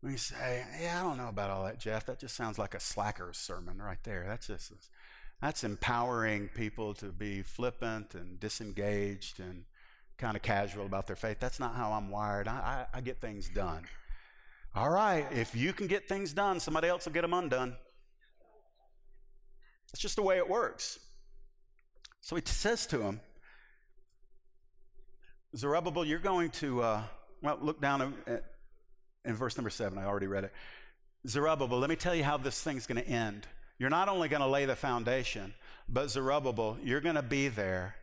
[0.03, 2.07] We say, Yeah, I don't know about all that, Jeff.
[2.07, 4.25] That just sounds like a slacker's sermon right there.
[4.27, 4.73] That's just,
[5.41, 9.63] That's empowering people to be flippant and disengaged and
[10.17, 11.37] kind of casual about their faith.
[11.39, 12.49] That's not how I'm wired.
[12.49, 13.85] I, I, I get things done.
[14.75, 17.77] All right, if you can get things done, somebody else will get them undone.
[19.93, 20.99] It's just the way it works.
[22.25, 23.19] So he says to him,
[25.55, 27.03] Zerubbabel, you're going to, uh,
[27.43, 28.43] well, look down at,
[29.23, 29.99] in verse number seven.
[29.99, 30.51] I already read it.
[31.27, 33.45] Zerubbabel, let me tell you how this thing's going to end.
[33.77, 35.53] You're not only going to lay the foundation,
[35.87, 37.95] but Zerubbabel, you're going to be there.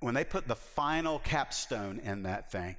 [0.00, 2.76] When they put the final capstone in that thing,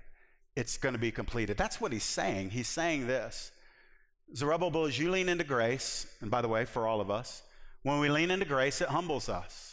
[0.55, 1.57] it's going to be completed.
[1.57, 2.51] That's what he's saying.
[2.51, 3.51] He's saying this
[4.35, 7.41] Zerubbabel, as you lean into grace, and by the way, for all of us,
[7.81, 9.70] when we lean into grace, it humbles us.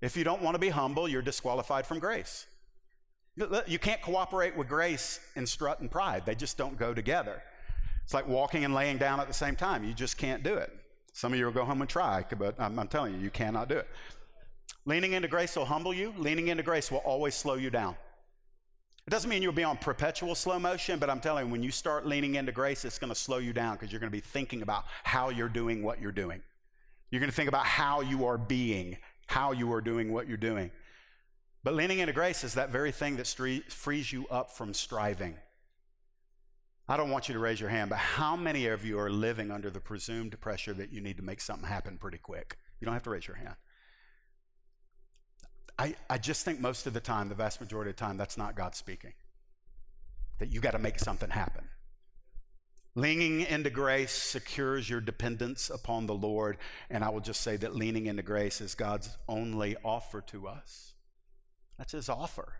[0.00, 2.46] If you don't want to be humble, you're disqualified from grace.
[3.36, 7.42] You can't cooperate with grace and strut and pride, they just don't go together.
[8.04, 9.82] It's like walking and laying down at the same time.
[9.82, 10.70] You just can't do it.
[11.14, 13.68] Some of you will go home and try, but I'm, I'm telling you, you cannot
[13.68, 13.88] do it.
[14.84, 17.96] Leaning into grace will humble you, leaning into grace will always slow you down.
[19.06, 21.70] It doesn't mean you'll be on perpetual slow motion, but I'm telling you, when you
[21.70, 24.20] start leaning into grace, it's going to slow you down because you're going to be
[24.20, 26.42] thinking about how you're doing what you're doing.
[27.10, 30.36] You're going to think about how you are being, how you are doing what you're
[30.36, 30.70] doing.
[31.62, 33.26] But leaning into grace is that very thing that
[33.68, 35.36] frees you up from striving.
[36.86, 39.50] I don't want you to raise your hand, but how many of you are living
[39.50, 42.58] under the presumed pressure that you need to make something happen pretty quick?
[42.78, 43.54] You don't have to raise your hand.
[45.78, 48.36] I, I just think most of the time, the vast majority of the time, that's
[48.36, 49.14] not God speaking.
[50.38, 51.64] That you got to make something happen.
[52.96, 56.58] Leaning into grace secures your dependence upon the Lord.
[56.90, 60.94] And I will just say that leaning into grace is God's only offer to us.
[61.76, 62.54] That's his offer.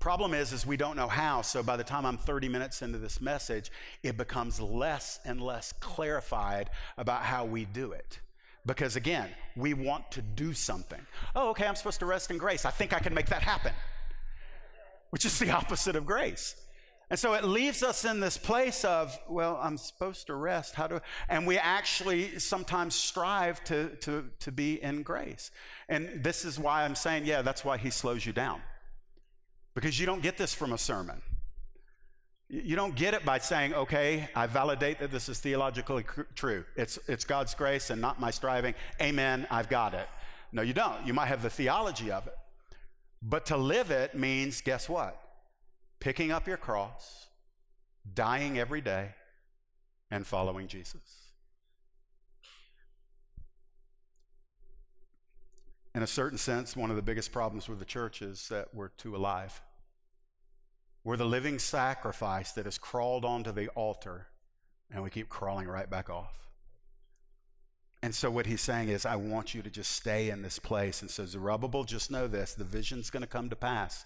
[0.00, 1.42] Problem is, is we don't know how.
[1.42, 3.70] So by the time I'm 30 minutes into this message,
[4.02, 8.18] it becomes less and less clarified about how we do it.
[8.66, 11.00] Because again, we want to do something.
[11.36, 12.64] Oh, okay, I'm supposed to rest in grace.
[12.64, 13.72] I think I can make that happen,
[15.10, 16.56] which is the opposite of grace.
[17.10, 20.74] And so it leaves us in this place of, well, I'm supposed to rest.
[20.74, 25.50] How do and we actually sometimes strive to, to, to be in grace.
[25.88, 28.62] And this is why I'm saying, yeah, that's why he slows you down.
[29.74, 31.20] Because you don't get this from a sermon.
[32.48, 36.64] You don't get it by saying, okay, I validate that this is theologically true.
[36.76, 38.74] It's, it's God's grace and not my striving.
[39.00, 40.06] Amen, I've got it.
[40.52, 41.06] No, you don't.
[41.06, 42.34] You might have the theology of it.
[43.20, 45.20] But to live it means, guess what?
[46.04, 47.28] Picking up your cross,
[48.12, 49.14] dying every day,
[50.10, 51.30] and following Jesus.
[55.94, 58.88] In a certain sense, one of the biggest problems with the church is that we're
[58.88, 59.62] too alive.
[61.04, 64.26] We're the living sacrifice that has crawled onto the altar,
[64.90, 66.34] and we keep crawling right back off.
[68.02, 71.00] And so, what he's saying is, I want you to just stay in this place.
[71.00, 74.04] And so, Zerubbabel, just know this the vision's going to come to pass,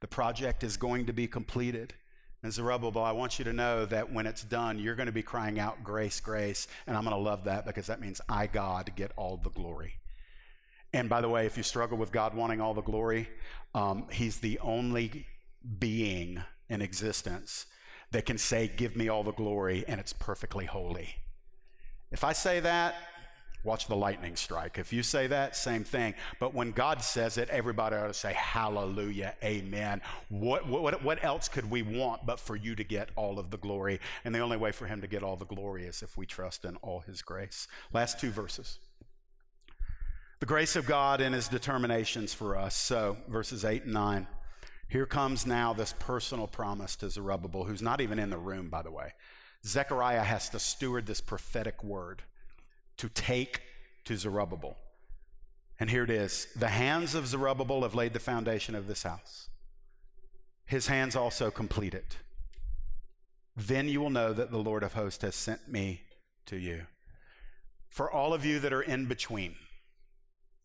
[0.00, 1.94] the project is going to be completed.
[2.42, 5.22] And Zerubbabel, I want you to know that when it's done, you're going to be
[5.22, 6.68] crying out, Grace, grace.
[6.86, 9.94] And I'm going to love that because that means I, God, get all the glory.
[10.92, 13.28] And by the way, if you struggle with God wanting all the glory,
[13.74, 15.26] um, He's the only
[15.78, 17.66] being in existence
[18.12, 21.08] that can say, Give me all the glory, and it's perfectly holy.
[22.10, 22.94] If I say that,
[23.64, 24.78] watch the lightning strike.
[24.78, 26.14] If you say that, same thing.
[26.38, 30.00] But when God says it, everybody ought to say, Hallelujah, Amen.
[30.28, 33.58] What, what, what else could we want but for you to get all of the
[33.58, 34.00] glory?
[34.24, 36.64] And the only way for Him to get all the glory is if we trust
[36.64, 37.66] in all His grace.
[37.92, 38.78] Last two verses.
[40.40, 42.76] The grace of God and His determinations for us.
[42.76, 44.26] So, verses 8 and 9.
[44.88, 48.82] Here comes now this personal promise to Zerubbabel, who's not even in the room, by
[48.82, 49.12] the way.
[49.66, 52.22] Zechariah has to steward this prophetic word
[52.98, 53.62] to take
[54.04, 54.76] to Zerubbabel.
[55.80, 59.48] And here it is The hands of Zerubbabel have laid the foundation of this house,
[60.66, 62.18] his hands also complete it.
[63.56, 66.02] Then you will know that the Lord of hosts has sent me
[66.46, 66.86] to you.
[67.88, 69.56] For all of you that are in between,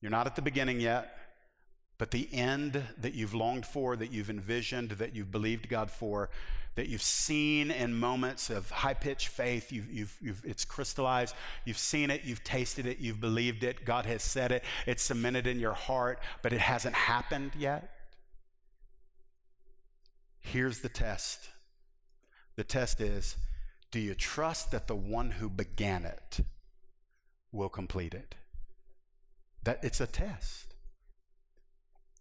[0.01, 1.15] you're not at the beginning yet,
[2.03, 6.29] but the end that you've longed for, that you've envisioned, that you've believed God for,
[6.75, 11.77] that you've seen in moments of high pitched faith, you've, you've, you've, it's crystallized, you've
[11.77, 15.61] seen it, you've tasted it, you've believed it, God has said it, it's cemented in
[15.61, 17.89] your heart, but it hasn't happened yet.
[20.41, 21.51] Here's the test
[22.57, 23.37] the test is
[23.91, 26.41] do you trust that the one who began it
[27.53, 28.35] will complete it?
[29.63, 30.72] That it's a test.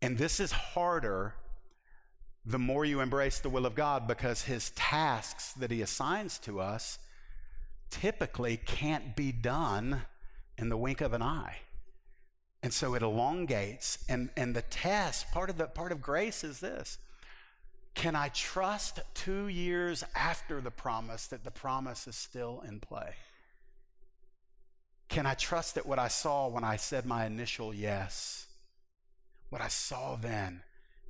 [0.03, 1.35] And this is harder
[2.45, 6.61] the more you embrace the will of God because his tasks that he assigns to
[6.61, 6.99] us
[7.89, 10.03] typically can't be done
[10.59, 11.59] in the wink of an eye.
[12.65, 14.05] And so it elongates.
[14.09, 16.99] And, and the test, part of the part of grace is this.
[17.95, 23.15] Can I trust two years after the promise that the promise is still in play?
[25.09, 28.47] Can I trust that what I saw when I said my initial yes,
[29.53, 30.63] what I saw then,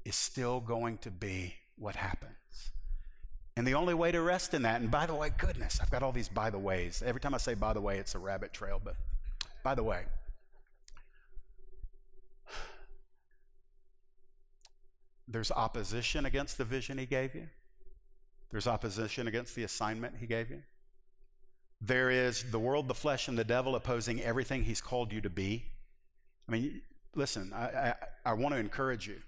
[0.04, 2.72] is still going to be what happens?
[3.56, 6.02] And the only way to rest in that, and by the way, goodness, I've got
[6.02, 7.04] all these by the ways.
[7.06, 8.96] Every time I say by the way, it's a rabbit trail, but
[9.62, 10.06] by the way,
[15.28, 17.46] there's opposition against the vision he gave you,
[18.50, 20.64] there's opposition against the assignment he gave you.
[21.80, 25.30] There is the world, the flesh, and the devil opposing everything he's called you to
[25.30, 25.66] be.
[26.48, 26.82] I mean,
[27.14, 27.94] listen, I, I,
[28.26, 29.20] I want to encourage you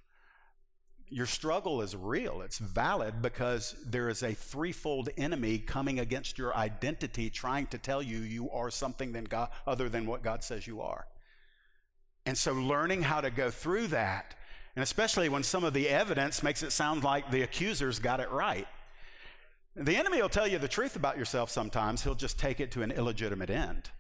[1.14, 2.41] your struggle is real.
[2.41, 8.03] It's valid because there is a threefold enemy coming against your identity, trying to tell
[8.03, 11.07] you you are something than God, other than what God says you are.
[12.26, 14.35] And so, learning how to go through that,
[14.74, 18.30] and especially when some of the evidence makes it sound like the accusers got it
[18.30, 18.66] right.
[19.76, 22.82] The enemy will tell you the truth about yourself sometimes, he'll just take it to
[22.82, 23.91] an illegitimate end.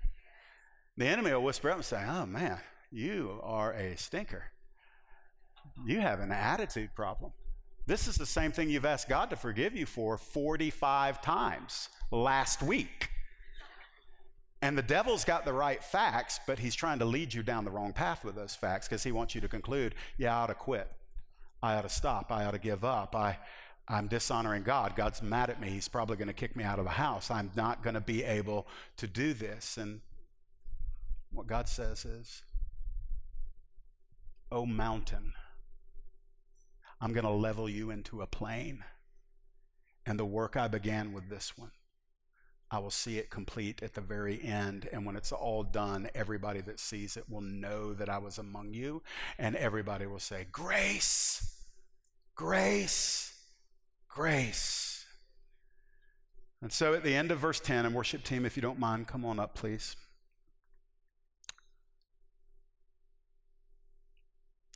[0.96, 2.58] The enemy will whisper up and say, Oh man,
[2.94, 4.44] you are a stinker
[5.84, 7.32] you have an attitude problem.
[7.86, 12.62] This is the same thing you've asked God to forgive you for 45 times last
[12.62, 13.10] week.
[14.62, 17.70] And the devil's got the right facts, but he's trying to lead you down the
[17.70, 20.54] wrong path with those facts because he wants you to conclude, yeah, I ought to
[20.54, 20.90] quit.
[21.62, 22.32] I ought to stop.
[22.32, 23.14] I ought to give up.
[23.14, 23.38] I,
[23.88, 24.96] I'm dishonoring God.
[24.96, 25.68] God's mad at me.
[25.68, 27.30] He's probably going to kick me out of the house.
[27.30, 28.66] I'm not going to be able
[28.96, 29.76] to do this.
[29.76, 30.00] And
[31.30, 32.42] what God says is,
[34.50, 35.32] O mountain,
[37.00, 38.84] I'm going to level you into a plain.
[40.06, 41.70] And the work I began with this one,
[42.70, 44.88] I will see it complete at the very end.
[44.92, 48.74] And when it's all done, everybody that sees it will know that I was among
[48.74, 49.02] you.
[49.38, 51.62] And everybody will say, Grace,
[52.34, 53.34] grace,
[54.08, 55.04] grace.
[56.60, 59.06] And so at the end of verse 10, and worship team, if you don't mind,
[59.06, 59.96] come on up, please.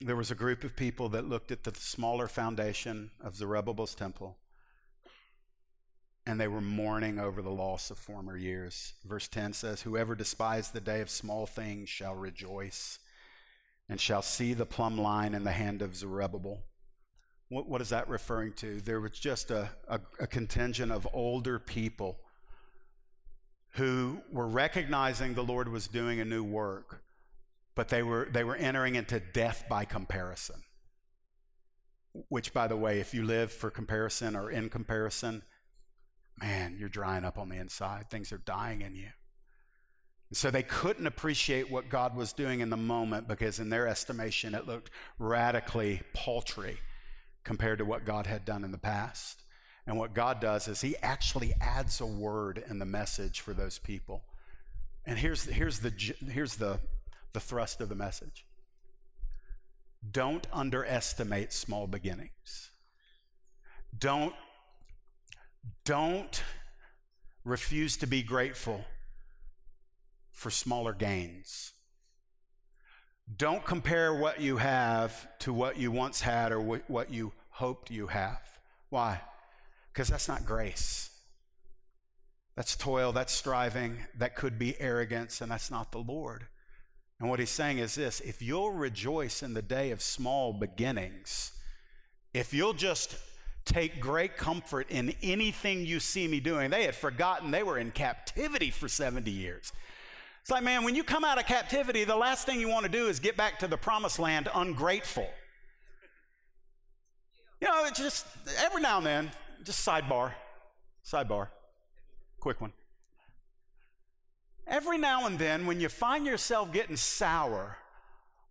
[0.01, 4.37] There was a group of people that looked at the smaller foundation of Zerubbabel's temple
[6.29, 8.93] and they were mourning over the loss of former years.
[9.07, 12.99] Verse 10 says, Whoever despised the day of small things shall rejoice
[13.89, 16.63] and shall see the plumb line in the hand of Zerubbabel.
[17.49, 18.83] What, what is that referring to?
[18.83, 22.19] There was just a, a, a contingent of older people
[23.73, 27.03] who were recognizing the Lord was doing a new work
[27.79, 30.65] but they were, they were entering into death by comparison.
[32.29, 35.45] Which, by the way, if you live for comparison or in comparison,
[36.41, 38.11] man, you're drying up on the inside.
[38.11, 39.11] Things are dying in you.
[40.29, 43.87] And so they couldn't appreciate what God was doing in the moment because, in their
[43.87, 46.79] estimation, it looked radically paltry
[47.45, 49.45] compared to what God had done in the past.
[49.87, 53.79] And what God does is He actually adds a word in the message for those
[53.79, 54.25] people.
[55.07, 55.93] And here's, here's, the,
[56.29, 56.81] here's the
[57.33, 58.47] the thrust of the message.
[60.11, 62.71] Don't underestimate small beginnings.
[63.97, 64.35] Don't,
[65.85, 66.43] don't
[67.45, 68.85] refuse to be grateful
[70.33, 71.73] for smaller gains.
[73.37, 78.07] Don't compare what you have to what you once had or what you hoped you
[78.07, 78.41] have.
[78.89, 79.21] Why?
[79.93, 81.11] Because that's not grace.
[82.55, 86.47] That's toil, that's striving, that could be arrogance, and that's not the Lord.
[87.21, 91.53] And what he's saying is this if you'll rejoice in the day of small beginnings,
[92.33, 93.17] if you'll just
[93.65, 97.91] take great comfort in anything you see me doing, they had forgotten they were in
[97.91, 99.73] captivity for 70 years.
[100.41, 102.91] It's like, man, when you come out of captivity, the last thing you want to
[102.91, 105.29] do is get back to the promised land ungrateful.
[107.61, 108.25] You know, it's just
[108.65, 109.31] every now and then,
[109.65, 110.33] just sidebar,
[111.05, 111.49] sidebar,
[112.41, 112.73] quick one.
[114.69, 117.79] Every now and then, when you find yourself getting sour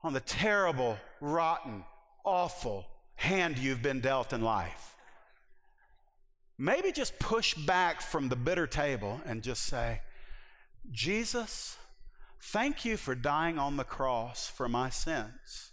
[0.02, 1.84] on the terrible, rotten,
[2.24, 4.96] awful hand you've been dealt in life,
[6.58, 10.02] maybe just push back from the bitter table and just say,
[10.92, 11.78] Jesus,
[12.42, 15.72] thank you for dying on the cross for my sins.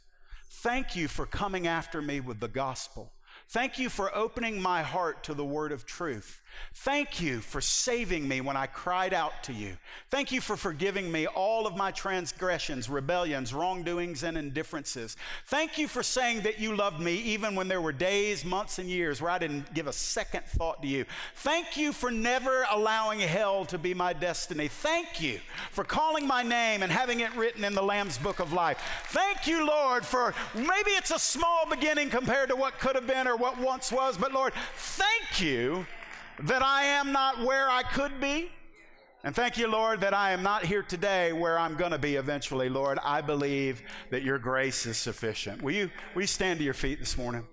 [0.51, 3.13] Thank you for coming after me with the gospel.
[3.49, 6.43] Thank you for opening my heart to the word of truth.
[6.75, 9.77] Thank you for saving me when I cried out to you.
[10.11, 15.17] Thank you for forgiving me all of my transgressions, rebellions, wrongdoings, and indifferences.
[15.47, 18.89] Thank you for saying that you loved me even when there were days, months, and
[18.89, 21.05] years where I didn't give a second thought to you.
[21.37, 24.69] Thank you for never allowing hell to be my destiny.
[24.69, 25.41] Thank you
[25.71, 28.79] for calling my name and having it written in the Lamb's book of life.
[29.09, 33.27] Thank you, Lord, for maybe it's a small beginning compared to what could have been
[33.27, 35.87] or what once was, but Lord, thank you
[36.43, 38.51] that I am not where I could be.
[39.23, 42.17] And thank you, Lord, that I am not here today where I'm going to be
[42.17, 42.99] eventually, Lord.
[43.03, 45.63] I believe that your grace is sufficient.
[45.63, 47.47] Will you, will you stand to your feet this morning?